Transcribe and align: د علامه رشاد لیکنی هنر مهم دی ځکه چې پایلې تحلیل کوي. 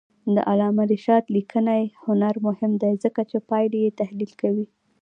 د 0.35 0.37
علامه 0.49 0.83
رشاد 0.93 1.23
لیکنی 1.35 1.83
هنر 2.03 2.35
مهم 2.47 2.71
دی 2.81 2.93
ځکه 3.03 3.21
چې 3.29 3.37
پایلې 3.49 3.95
تحلیل 3.99 4.31
کوي. 4.41 4.65